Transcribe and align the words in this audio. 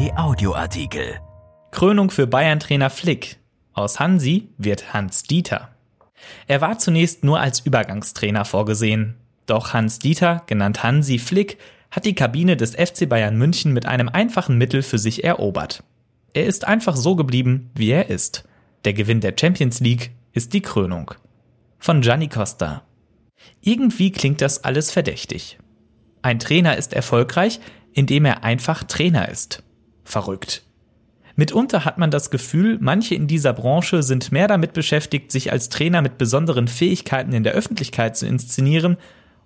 RP 0.00 0.16
Audioartikel. 0.16 1.20
Krönung 1.72 2.10
für 2.10 2.26
Bayern-Trainer 2.26 2.88
Flick. 2.88 3.36
Aus 3.74 4.00
Hansi 4.00 4.48
wird 4.56 4.94
Hans 4.94 5.24
Dieter. 5.24 5.68
Er 6.46 6.62
war 6.62 6.78
zunächst 6.78 7.22
nur 7.22 7.38
als 7.38 7.60
Übergangstrainer 7.60 8.46
vorgesehen. 8.46 9.16
Doch 9.44 9.74
Hans 9.74 9.98
Dieter, 9.98 10.42
genannt 10.46 10.82
Hansi 10.82 11.18
Flick, 11.18 11.58
hat 11.90 12.06
die 12.06 12.14
Kabine 12.14 12.56
des 12.56 12.76
FC 12.76 13.08
Bayern 13.08 13.36
München 13.36 13.74
mit 13.74 13.84
einem 13.84 14.08
einfachen 14.08 14.56
Mittel 14.56 14.82
für 14.82 14.98
sich 14.98 15.24
erobert. 15.24 15.82
Er 16.32 16.46
ist 16.46 16.66
einfach 16.66 16.96
so 16.96 17.14
geblieben, 17.14 17.70
wie 17.74 17.90
er 17.90 18.08
ist. 18.08 18.44
Der 18.84 18.94
Gewinn 18.94 19.20
der 19.20 19.34
Champions 19.38 19.80
League 19.80 20.12
ist 20.32 20.54
die 20.54 20.62
Krönung. 20.62 21.12
Von 21.78 22.00
Gianni 22.00 22.28
Costa. 22.28 22.82
Irgendwie 23.60 24.12
klingt 24.12 24.40
das 24.40 24.64
alles 24.64 24.90
verdächtig. 24.90 25.58
Ein 26.22 26.38
Trainer 26.38 26.76
ist 26.78 26.94
erfolgreich, 26.94 27.60
indem 27.92 28.24
er 28.24 28.44
einfach 28.44 28.84
Trainer 28.84 29.28
ist. 29.28 29.62
Verrückt. 30.10 30.62
Mitunter 31.36 31.84
hat 31.84 31.98
man 31.98 32.10
das 32.10 32.30
Gefühl, 32.30 32.78
manche 32.80 33.14
in 33.14 33.28
dieser 33.28 33.52
Branche 33.52 34.02
sind 34.02 34.32
mehr 34.32 34.48
damit 34.48 34.72
beschäftigt, 34.72 35.30
sich 35.30 35.52
als 35.52 35.68
Trainer 35.68 36.02
mit 36.02 36.18
besonderen 36.18 36.66
Fähigkeiten 36.66 37.32
in 37.32 37.44
der 37.44 37.52
Öffentlichkeit 37.52 38.16
zu 38.16 38.26
inszenieren 38.26 38.96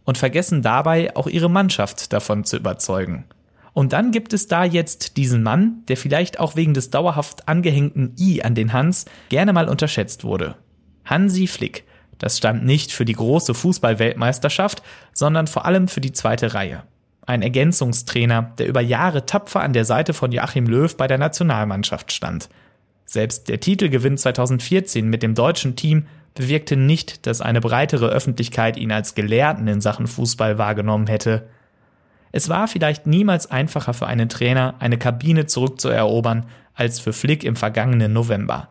und 0.04 0.16
vergessen 0.16 0.62
dabei 0.62 1.14
auch 1.16 1.26
ihre 1.26 1.50
Mannschaft 1.50 2.12
davon 2.12 2.44
zu 2.44 2.56
überzeugen. 2.56 3.26
Und 3.74 3.92
dann 3.92 4.10
gibt 4.10 4.32
es 4.32 4.46
da 4.48 4.64
jetzt 4.64 5.18
diesen 5.18 5.42
Mann, 5.42 5.82
der 5.88 5.98
vielleicht 5.98 6.40
auch 6.40 6.56
wegen 6.56 6.74
des 6.74 6.90
dauerhaft 6.90 7.46
angehängten 7.46 8.14
I 8.18 8.42
an 8.42 8.54
den 8.54 8.72
Hans 8.72 9.04
gerne 9.28 9.52
mal 9.52 9.68
unterschätzt 9.68 10.24
wurde. 10.24 10.56
Hansi 11.04 11.46
Flick. 11.46 11.84
Das 12.18 12.38
stand 12.38 12.64
nicht 12.64 12.92
für 12.92 13.04
die 13.04 13.12
große 13.12 13.52
Fußballweltmeisterschaft, 13.52 14.82
sondern 15.12 15.46
vor 15.46 15.66
allem 15.66 15.88
für 15.88 16.00
die 16.00 16.12
zweite 16.12 16.54
Reihe. 16.54 16.84
Ein 17.26 17.42
Ergänzungstrainer, 17.42 18.52
der 18.58 18.66
über 18.66 18.80
Jahre 18.80 19.24
tapfer 19.24 19.60
an 19.60 19.72
der 19.72 19.84
Seite 19.84 20.12
von 20.12 20.32
Joachim 20.32 20.66
Löw 20.66 20.94
bei 20.94 21.06
der 21.06 21.18
Nationalmannschaft 21.18 22.12
stand. 22.12 22.48
Selbst 23.06 23.48
der 23.48 23.60
Titelgewinn 23.60 24.18
2014 24.18 25.08
mit 25.08 25.22
dem 25.22 25.34
deutschen 25.34 25.76
Team 25.76 26.06
bewirkte 26.34 26.76
nicht, 26.76 27.26
dass 27.26 27.40
eine 27.40 27.60
breitere 27.60 28.06
Öffentlichkeit 28.06 28.76
ihn 28.76 28.92
als 28.92 29.14
Gelehrten 29.14 29.68
in 29.68 29.80
Sachen 29.80 30.06
Fußball 30.06 30.58
wahrgenommen 30.58 31.06
hätte. 31.06 31.48
Es 32.32 32.48
war 32.48 32.66
vielleicht 32.66 33.06
niemals 33.06 33.50
einfacher 33.50 33.94
für 33.94 34.06
einen 34.06 34.28
Trainer, 34.28 34.74
eine 34.80 34.98
Kabine 34.98 35.46
zurückzuerobern, 35.46 36.46
als 36.74 36.98
für 36.98 37.12
Flick 37.12 37.44
im 37.44 37.56
vergangenen 37.56 38.12
November. 38.12 38.68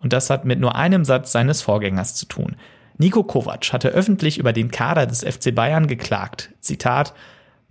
Und 0.00 0.12
das 0.12 0.30
hat 0.30 0.44
mit 0.44 0.58
nur 0.58 0.74
einem 0.74 1.04
Satz 1.04 1.32
seines 1.32 1.62
Vorgängers 1.62 2.14
zu 2.14 2.26
tun. 2.26 2.56
Nico 2.96 3.22
Kovac 3.22 3.72
hatte 3.72 3.88
öffentlich 3.88 4.38
über 4.38 4.52
den 4.52 4.70
Kader 4.70 5.06
des 5.06 5.22
FC 5.22 5.54
Bayern 5.54 5.86
geklagt. 5.86 6.50
Zitat, 6.60 7.12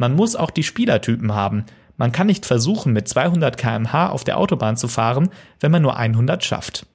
man 0.03 0.17
muss 0.17 0.35
auch 0.35 0.51
die 0.51 0.63
Spielertypen 0.63 1.33
haben. 1.33 1.63
Man 1.95 2.11
kann 2.11 2.27
nicht 2.27 2.45
versuchen, 2.45 2.91
mit 2.91 3.07
200 3.07 3.55
kmh 3.55 4.09
auf 4.09 4.25
der 4.25 4.37
Autobahn 4.37 4.75
zu 4.75 4.89
fahren, 4.89 5.29
wenn 5.61 5.71
man 5.71 5.81
nur 5.81 5.95
100 5.95 6.43
schafft. 6.43 6.85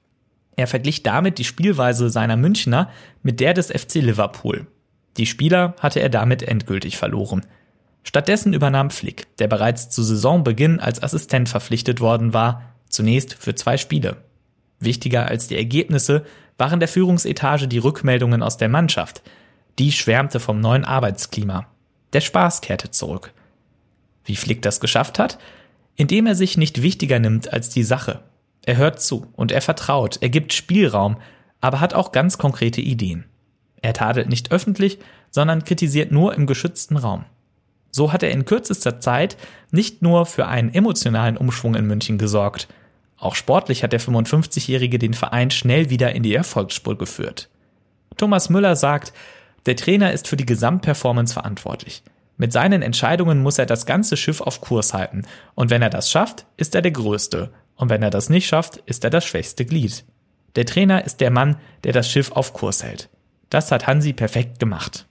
Er 0.55 0.67
verglich 0.67 1.01
damit 1.01 1.39
die 1.39 1.43
Spielweise 1.43 2.11
seiner 2.11 2.37
Münchner 2.37 2.87
mit 3.23 3.39
der 3.39 3.55
des 3.55 3.71
FC 3.71 3.95
Liverpool. 3.95 4.67
Die 5.17 5.25
Spieler 5.25 5.73
hatte 5.79 6.01
er 6.01 6.09
damit 6.09 6.43
endgültig 6.43 6.97
verloren. 6.97 7.47
Stattdessen 8.03 8.53
übernahm 8.53 8.91
Flick, 8.91 9.25
der 9.37 9.47
bereits 9.47 9.89
zu 9.89 10.03
Saisonbeginn 10.03 10.79
als 10.79 11.01
Assistent 11.01 11.49
verpflichtet 11.49 12.01
worden 12.01 12.35
war, 12.35 12.61
zunächst 12.89 13.33
für 13.33 13.55
zwei 13.55 13.77
Spiele. 13.77 14.17
Wichtiger 14.79 15.25
als 15.25 15.47
die 15.47 15.57
Ergebnisse 15.57 16.25
waren 16.59 16.79
der 16.79 16.87
Führungsetage 16.87 17.67
die 17.67 17.79
Rückmeldungen 17.79 18.43
aus 18.43 18.57
der 18.57 18.69
Mannschaft. 18.69 19.23
Die 19.79 19.91
schwärmte 19.91 20.39
vom 20.39 20.59
neuen 20.59 20.85
Arbeitsklima. 20.85 21.65
Der 22.13 22.21
Spaß 22.21 22.61
kehrte 22.61 22.91
zurück. 22.91 23.33
Wie 24.25 24.35
Flick 24.35 24.61
das 24.61 24.79
geschafft 24.79 25.19
hat? 25.19 25.39
Indem 25.95 26.27
er 26.27 26.35
sich 26.35 26.57
nicht 26.57 26.81
wichtiger 26.81 27.19
nimmt 27.19 27.51
als 27.51 27.69
die 27.69 27.83
Sache. 27.83 28.23
Er 28.65 28.77
hört 28.77 29.01
zu 29.01 29.27
und 29.35 29.51
er 29.51 29.61
vertraut, 29.61 30.17
er 30.21 30.29
gibt 30.29 30.53
Spielraum, 30.53 31.17
aber 31.61 31.79
hat 31.79 31.93
auch 31.93 32.11
ganz 32.11 32.37
konkrete 32.37 32.81
Ideen. 32.81 33.25
Er 33.81 33.93
tadelt 33.93 34.29
nicht 34.29 34.51
öffentlich, 34.51 34.99
sondern 35.31 35.63
kritisiert 35.63 36.11
nur 36.11 36.33
im 36.35 36.47
geschützten 36.47 36.97
Raum. 36.97 37.25
So 37.91 38.13
hat 38.13 38.23
er 38.23 38.31
in 38.31 38.45
kürzester 38.45 38.99
Zeit 38.99 39.37
nicht 39.71 40.01
nur 40.01 40.25
für 40.25 40.47
einen 40.47 40.73
emotionalen 40.73 41.37
Umschwung 41.37 41.75
in 41.75 41.87
München 41.87 42.17
gesorgt, 42.17 42.67
auch 43.19 43.35
sportlich 43.35 43.83
hat 43.83 43.91
der 43.91 43.99
55-Jährige 43.99 44.97
den 44.97 45.13
Verein 45.13 45.51
schnell 45.51 45.89
wieder 45.89 46.13
in 46.13 46.23
die 46.23 46.33
Erfolgsspur 46.33 46.97
geführt. 46.97 47.49
Thomas 48.15 48.49
Müller 48.49 48.75
sagt, 48.75 49.13
der 49.65 49.75
Trainer 49.75 50.13
ist 50.13 50.27
für 50.27 50.37
die 50.37 50.45
Gesamtperformance 50.45 51.33
verantwortlich. 51.33 52.03
Mit 52.37 52.53
seinen 52.53 52.81
Entscheidungen 52.81 53.43
muss 53.43 53.57
er 53.57 53.65
das 53.65 53.85
ganze 53.85 54.15
Schiff 54.15 54.39
auf 54.39 54.61
Kurs 54.61 54.93
halten. 54.93 55.23
Und 55.55 55.69
wenn 55.69 55.81
er 55.81 55.89
das 55.89 56.09
schafft, 56.09 56.45
ist 56.55 56.73
er 56.73 56.81
der 56.81 56.91
Größte. 56.91 57.51
Und 57.75 57.89
wenn 57.89 58.01
er 58.01 58.09
das 58.09 58.29
nicht 58.29 58.47
schafft, 58.47 58.77
ist 58.85 59.03
er 59.03 59.09
das 59.09 59.25
schwächste 59.25 59.65
Glied. 59.65 60.05
Der 60.55 60.65
Trainer 60.65 61.03
ist 61.03 61.19
der 61.19 61.31
Mann, 61.31 61.57
der 61.83 61.91
das 61.91 62.09
Schiff 62.09 62.31
auf 62.31 62.53
Kurs 62.53 62.81
hält. 62.81 63.09
Das 63.49 63.71
hat 63.71 63.87
Hansi 63.87 64.13
perfekt 64.13 64.59
gemacht. 64.59 65.05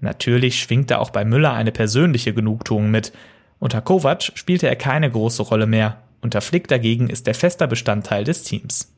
Natürlich 0.00 0.60
schwingte 0.60 0.98
auch 0.98 1.10
bei 1.10 1.24
Müller 1.24 1.52
eine 1.52 1.72
persönliche 1.72 2.34
Genugtuung 2.34 2.90
mit. 2.90 3.12
Unter 3.58 3.80
Kovac 3.80 4.32
spielte 4.34 4.68
er 4.68 4.76
keine 4.76 5.10
große 5.10 5.42
Rolle 5.42 5.66
mehr. 5.66 6.02
Unter 6.20 6.40
Flick 6.40 6.68
dagegen 6.68 7.08
ist 7.08 7.26
er 7.28 7.34
fester 7.34 7.66
Bestandteil 7.66 8.24
des 8.24 8.42
Teams. 8.42 8.92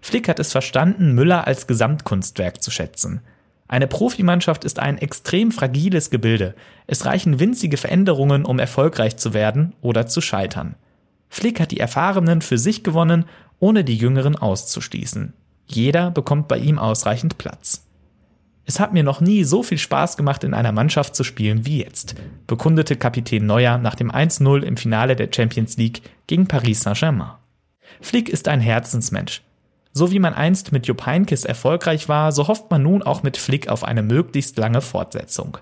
Flick 0.00 0.28
hat 0.28 0.40
es 0.40 0.50
verstanden, 0.50 1.14
Müller 1.14 1.46
als 1.46 1.66
Gesamtkunstwerk 1.66 2.62
zu 2.62 2.70
schätzen. 2.70 3.20
Eine 3.72 3.86
Profimannschaft 3.86 4.64
ist 4.64 4.78
ein 4.78 4.98
extrem 4.98 5.50
fragiles 5.50 6.10
Gebilde. 6.10 6.54
Es 6.86 7.06
reichen 7.06 7.40
winzige 7.40 7.78
Veränderungen, 7.78 8.44
um 8.44 8.58
erfolgreich 8.58 9.16
zu 9.16 9.32
werden 9.32 9.72
oder 9.80 10.06
zu 10.06 10.20
scheitern. 10.20 10.74
Flick 11.30 11.58
hat 11.58 11.70
die 11.70 11.80
Erfahrenen 11.80 12.42
für 12.42 12.58
sich 12.58 12.84
gewonnen, 12.84 13.24
ohne 13.60 13.82
die 13.82 13.96
Jüngeren 13.96 14.36
auszuschließen. 14.36 15.32
Jeder 15.64 16.10
bekommt 16.10 16.48
bei 16.48 16.58
ihm 16.58 16.78
ausreichend 16.78 17.38
Platz. 17.38 17.86
Es 18.66 18.78
hat 18.78 18.92
mir 18.92 19.04
noch 19.04 19.22
nie 19.22 19.42
so 19.42 19.62
viel 19.62 19.78
Spaß 19.78 20.18
gemacht, 20.18 20.44
in 20.44 20.52
einer 20.52 20.72
Mannschaft 20.72 21.16
zu 21.16 21.24
spielen 21.24 21.64
wie 21.64 21.82
jetzt, 21.82 22.14
bekundete 22.46 22.96
Kapitän 22.96 23.46
Neuer 23.46 23.78
nach 23.78 23.94
dem 23.94 24.10
1-0 24.10 24.64
im 24.64 24.76
Finale 24.76 25.16
der 25.16 25.30
Champions 25.34 25.78
League 25.78 26.02
gegen 26.26 26.46
Paris 26.46 26.82
Saint-Germain. 26.82 27.36
Flick 28.02 28.28
ist 28.28 28.48
ein 28.48 28.60
Herzensmensch. 28.60 29.40
So 29.92 30.10
wie 30.10 30.18
man 30.18 30.34
einst 30.34 30.72
mit 30.72 30.86
Jupp 30.86 31.04
Heynckes 31.04 31.44
erfolgreich 31.44 32.08
war, 32.08 32.32
so 32.32 32.48
hofft 32.48 32.70
man 32.70 32.82
nun 32.82 33.02
auch 33.02 33.22
mit 33.22 33.36
Flick 33.36 33.68
auf 33.68 33.84
eine 33.84 34.02
möglichst 34.02 34.56
lange 34.56 34.80
Fortsetzung. 34.80 35.58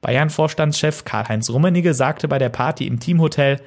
Bayern-Vorstandschef 0.00 1.04
Karl-Heinz 1.04 1.50
Rummenigge 1.50 1.92
sagte 1.92 2.28
bei 2.28 2.38
der 2.38 2.48
Party 2.48 2.86
im 2.86 3.00
Teamhotel, 3.00 3.60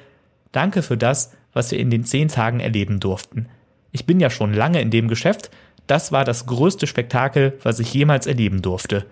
Danke 0.52 0.82
für 0.82 0.96
das, 0.96 1.32
was 1.52 1.70
wir 1.70 1.78
in 1.78 1.90
den 1.90 2.04
zehn 2.04 2.28
Tagen 2.28 2.60
erleben 2.60 2.98
durften. 2.98 3.48
Ich 3.92 4.06
bin 4.06 4.20
ja 4.20 4.30
schon 4.30 4.52
lange 4.52 4.80
in 4.80 4.90
dem 4.90 5.08
Geschäft, 5.08 5.50
das 5.86 6.12
war 6.12 6.24
das 6.24 6.46
größte 6.46 6.86
Spektakel, 6.86 7.58
was 7.62 7.78
ich 7.78 7.92
jemals 7.92 8.26
erleben 8.26 8.62
durfte. 8.62 9.06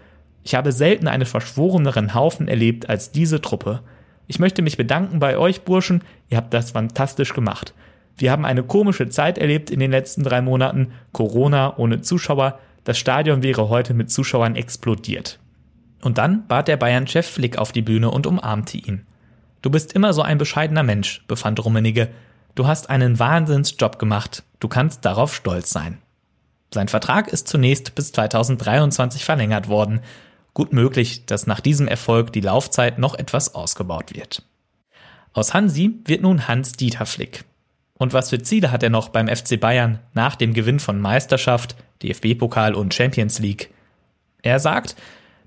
Ich 0.45 0.55
habe 0.55 0.73
selten 0.73 1.09
einen 1.09 1.27
verschworeneren 1.27 2.15
Haufen 2.15 2.49
erlebt 2.49 2.89
als 2.89 3.11
diese 3.13 3.41
Truppe. 3.41 3.83
Ich 4.27 4.39
möchte 4.39 4.63
mich 4.63 4.77
bedanken 4.77 5.19
bei 5.19 5.37
euch 5.37 5.63
Burschen, 5.63 6.03
ihr 6.29 6.37
habt 6.37 6.55
das 6.55 6.71
fantastisch 6.73 7.35
gemacht. 7.35 7.75
Wir 8.19 8.33
haben 8.33 8.45
eine 8.45 8.65
komische 8.65 9.09
Zeit 9.09 9.39
erlebt 9.39 9.71
in 9.71 9.81
den 9.81 9.93
letzten 9.93 10.25
drei 10.25 10.43
Monaten. 10.43 10.93
Corona 11.13 11.77
ohne 11.79 12.01
Zuschauer. 12.03 12.59
Das 12.85 12.99
Stadion 12.99 13.43
wäre 13.43 13.69
heute 13.69 13.95
mit 13.95 14.11
Zuschauern 14.11 14.57
explodiert. 14.57 15.39
Und 16.03 16.19
dann 16.19 16.47
bat 16.47 16.69
der 16.69 16.77
Bayern-Chef 16.77 17.27
Flick 17.27 17.59
auf 17.59 17.73
die 17.73 17.83
Bühne 17.83 18.11
und 18.11 18.27
umarmte 18.27 18.77
ihn. 18.77 19.07
Du 19.63 19.71
bist 19.71 19.93
immer 19.93 20.13
so 20.13 20.23
ein 20.23 20.39
bescheidener 20.39 20.83
Mensch, 20.83 21.25
befand 21.29 21.65
Rummenigge. 21.65 22.09
Du 22.55 22.67
hast 22.67 22.91
einen 22.91 23.19
Wahnsinnsjob 23.19 23.99
gemacht. 23.99 24.43
Du 24.61 24.69
kannst 24.69 25.05
darauf 25.05 25.35
stolz 25.35 25.71
sein. 25.71 25.99
Sein 26.73 26.89
Vertrag 26.89 27.29
ist 27.29 27.49
zunächst 27.49 27.95
bis 27.95 28.13
2023 28.13 29.25
verlängert 29.25 29.69
worden. 29.69 30.01
Gut 30.55 30.73
möglich, 30.73 31.25
dass 31.27 31.47
nach 31.47 31.61
diesem 31.61 31.89
Erfolg 31.89 32.33
die 32.33 32.41
Laufzeit 32.41 32.99
noch 32.99 33.15
etwas 33.15 33.55
ausgebaut 33.55 34.15
wird. 34.15 34.43
Aus 35.33 35.55
Hansi 35.55 36.01
wird 36.05 36.23
nun 36.23 36.49
Hans-Dieter 36.49 37.07
Flick. 37.07 37.45
Und 37.99 38.13
was 38.13 38.31
für 38.31 38.41
Ziele 38.41 38.71
hat 38.71 38.83
er 38.83 38.91
noch 38.91 39.09
beim 39.09 39.29
FC 39.29 39.61
Bayern 39.61 39.99
nach 40.15 40.37
dem 40.37 40.55
Gewinn 40.55 40.79
von 40.79 41.01
Meisterschaft, 41.01 41.77
DFB-Pokal 42.03 42.75
und 42.75 42.95
Champions 42.95 43.41
League? 43.41 43.71
Er 44.43 44.61
sagt, 44.61 44.95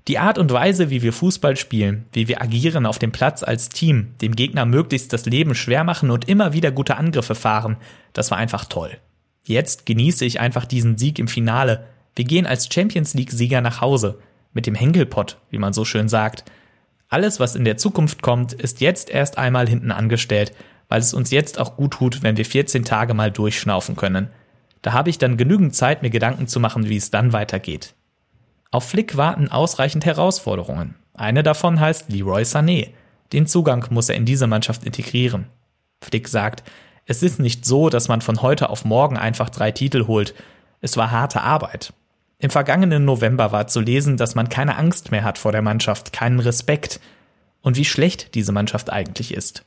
die 0.08 0.18
Art 0.18 0.36
und 0.36 0.52
Weise, 0.52 0.90
wie 0.90 1.00
wir 1.00 1.12
Fußball 1.12 1.56
spielen, 1.56 2.04
wie 2.12 2.28
wir 2.28 2.42
agieren 2.42 2.86
auf 2.86 2.98
dem 2.98 3.12
Platz 3.12 3.42
als 3.42 3.68
Team, 3.68 4.14
dem 4.20 4.36
Gegner 4.36 4.66
möglichst 4.66 5.12
das 5.12 5.24
Leben 5.26 5.54
schwer 5.54 5.84
machen 5.84 6.10
und 6.10 6.28
immer 6.28 6.52
wieder 6.52 6.72
gute 6.72 6.96
Angriffe 6.96 7.34
fahren, 7.34 7.76
das 8.12 8.30
war 8.30 8.38
einfach 8.38 8.66
toll. 8.66 8.98
Jetzt 9.44 9.86
genieße 9.86 10.24
ich 10.24 10.40
einfach 10.40 10.66
diesen 10.66 10.98
Sieg 10.98 11.18
im 11.18 11.28
Finale. 11.28 11.86
Wir 12.14 12.24
gehen 12.24 12.46
als 12.46 12.68
Champions 12.72 13.14
League-Sieger 13.14 13.60
nach 13.60 13.80
Hause. 13.80 14.18
Mit 14.52 14.66
dem 14.66 14.74
Henkelpott, 14.74 15.38
wie 15.50 15.58
man 15.58 15.72
so 15.72 15.84
schön 15.84 16.08
sagt. 16.08 16.44
Alles, 17.08 17.40
was 17.40 17.54
in 17.54 17.64
der 17.64 17.78
Zukunft 17.78 18.22
kommt, 18.22 18.52
ist 18.52 18.80
jetzt 18.80 19.08
erst 19.08 19.38
einmal 19.38 19.68
hinten 19.68 19.90
angestellt 19.90 20.52
weil 20.92 21.00
es 21.00 21.14
uns 21.14 21.30
jetzt 21.30 21.58
auch 21.58 21.76
gut 21.76 21.94
tut, 21.94 22.22
wenn 22.22 22.36
wir 22.36 22.44
14 22.44 22.84
Tage 22.84 23.14
mal 23.14 23.30
durchschnaufen 23.30 23.96
können. 23.96 24.28
Da 24.82 24.92
habe 24.92 25.08
ich 25.08 25.16
dann 25.16 25.38
genügend 25.38 25.74
Zeit, 25.74 26.02
mir 26.02 26.10
Gedanken 26.10 26.48
zu 26.48 26.60
machen, 26.60 26.86
wie 26.86 26.98
es 26.98 27.10
dann 27.10 27.32
weitergeht. 27.32 27.94
Auf 28.70 28.90
Flick 28.90 29.16
warten 29.16 29.48
ausreichend 29.48 30.04
Herausforderungen. 30.04 30.94
Eine 31.14 31.42
davon 31.42 31.80
heißt 31.80 32.12
Leroy 32.12 32.42
Sané. 32.42 32.90
Den 33.32 33.46
Zugang 33.46 33.86
muss 33.88 34.10
er 34.10 34.16
in 34.16 34.26
diese 34.26 34.46
Mannschaft 34.46 34.84
integrieren. 34.84 35.46
Flick 36.02 36.28
sagt, 36.28 36.62
es 37.06 37.22
ist 37.22 37.40
nicht 37.40 37.64
so, 37.64 37.88
dass 37.88 38.08
man 38.08 38.20
von 38.20 38.42
heute 38.42 38.68
auf 38.68 38.84
morgen 38.84 39.16
einfach 39.16 39.48
drei 39.48 39.70
Titel 39.70 40.06
holt. 40.06 40.34
Es 40.82 40.98
war 40.98 41.10
harte 41.10 41.40
Arbeit. 41.40 41.94
Im 42.38 42.50
vergangenen 42.50 43.06
November 43.06 43.50
war 43.50 43.66
zu 43.66 43.80
lesen, 43.80 44.18
dass 44.18 44.34
man 44.34 44.50
keine 44.50 44.76
Angst 44.76 45.10
mehr 45.10 45.24
hat 45.24 45.38
vor 45.38 45.52
der 45.52 45.62
Mannschaft, 45.62 46.12
keinen 46.12 46.40
Respekt 46.40 47.00
und 47.62 47.78
wie 47.78 47.86
schlecht 47.86 48.34
diese 48.34 48.52
Mannschaft 48.52 48.92
eigentlich 48.92 49.32
ist. 49.32 49.64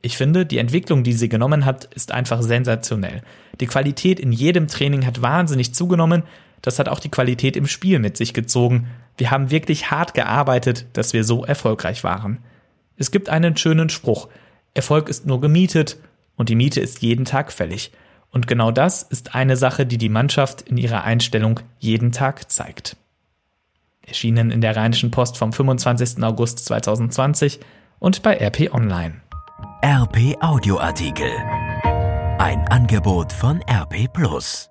Ich 0.00 0.16
finde, 0.16 0.46
die 0.46 0.58
Entwicklung, 0.58 1.02
die 1.02 1.12
sie 1.12 1.28
genommen 1.28 1.64
hat, 1.64 1.84
ist 1.94 2.12
einfach 2.12 2.42
sensationell. 2.42 3.22
Die 3.60 3.66
Qualität 3.66 4.20
in 4.20 4.32
jedem 4.32 4.68
Training 4.68 5.04
hat 5.04 5.22
wahnsinnig 5.22 5.74
zugenommen. 5.74 6.22
Das 6.62 6.78
hat 6.78 6.88
auch 6.88 7.00
die 7.00 7.10
Qualität 7.10 7.56
im 7.56 7.66
Spiel 7.66 7.98
mit 7.98 8.16
sich 8.16 8.32
gezogen. 8.32 8.88
Wir 9.16 9.30
haben 9.30 9.50
wirklich 9.50 9.90
hart 9.90 10.14
gearbeitet, 10.14 10.86
dass 10.92 11.12
wir 11.12 11.24
so 11.24 11.44
erfolgreich 11.44 12.04
waren. 12.04 12.38
Es 12.96 13.10
gibt 13.10 13.28
einen 13.28 13.56
schönen 13.56 13.88
Spruch. 13.88 14.28
Erfolg 14.74 15.08
ist 15.08 15.26
nur 15.26 15.40
gemietet 15.40 15.98
und 16.36 16.48
die 16.48 16.54
Miete 16.54 16.80
ist 16.80 17.02
jeden 17.02 17.24
Tag 17.24 17.52
fällig. 17.52 17.90
Und 18.30 18.46
genau 18.46 18.70
das 18.70 19.02
ist 19.02 19.34
eine 19.34 19.56
Sache, 19.56 19.86
die 19.86 19.98
die 19.98 20.08
Mannschaft 20.08 20.62
in 20.62 20.76
ihrer 20.76 21.02
Einstellung 21.02 21.60
jeden 21.78 22.12
Tag 22.12 22.50
zeigt. 22.50 22.96
Erschienen 24.02 24.50
in 24.50 24.60
der 24.60 24.76
Rheinischen 24.76 25.10
Post 25.10 25.36
vom 25.36 25.52
25. 25.52 26.22
August 26.22 26.64
2020 26.64 27.60
und 27.98 28.22
bei 28.22 28.36
RP 28.36 28.72
Online. 28.72 29.20
RP 29.80 30.36
Audioartikel. 30.40 31.30
Ein 32.38 32.66
Angebot 32.68 33.32
von 33.32 33.62
RP 33.70 34.12
Plus. 34.12 34.68